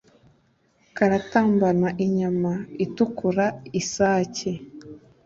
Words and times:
Karatambana 0.97 1.87
inyama 2.05 2.51
itukura.-Isake. 2.85 4.51